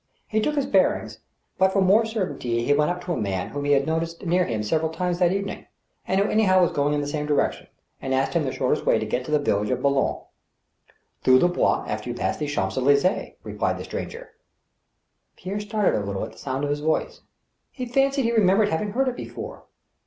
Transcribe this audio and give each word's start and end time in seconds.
He 0.27 0.41
took 0.41 0.55
his 0.55 0.65
bearings, 0.65 1.19
but 1.59 1.71
for 1.71 1.79
more 1.79 2.05
certainty 2.07 2.63
he 2.65 2.73
went 2.73 2.89
up 2.89 3.03
to 3.03 3.13
a 3.13 3.21
man 3.21 3.49
whom 3.49 3.65
he 3.65 3.73
had 3.73 3.85
noticed 3.85 4.25
near 4.25 4.45
him 4.45 4.63
several 4.63 4.89
times 4.89 5.19
that 5.19 5.31
evening, 5.31 5.67
and 6.07 6.19
who 6.19 6.27
anyhow 6.27 6.59
was 6.59 6.71
going 6.71 6.95
in 6.95 7.01
the 7.01 7.07
same 7.07 7.27
direction, 7.27 7.67
and 8.01 8.11
asked 8.11 8.33
him 8.33 8.43
the 8.43 8.51
shortest 8.51 8.83
way 8.83 8.97
to 8.97 9.05
get 9.05 9.23
to 9.25 9.29
the 9.29 9.37
village 9.37 9.69
of 9.69 9.83
Boulogne." 9.83 10.23
Through 11.23 11.37
the 11.37 11.47
Bois 11.47 11.85
after 11.87 12.09
you 12.09 12.15
pass 12.15 12.37
the 12.37 12.47
Champs 12.47 12.77
Elys^es," 12.77 13.35
replied 13.43 13.77
the 13.77 13.83
stranger. 13.83 14.31
Pierre 15.37 15.59
started 15.59 15.93
a 15.99 16.03
little 16.03 16.23
at 16.23 16.31
the 16.31 16.39
sound 16.39 16.63
of 16.63 16.71
his 16.71 16.79
voice. 16.79 17.21
He 17.69 17.85
fancied 17.85 18.23
that 18.23 18.31
he 18.31 18.31
remembered 18.31 18.69
having 18.69 18.93
heard 18.93 19.07
it 19.07 19.15
before. 19.15 19.65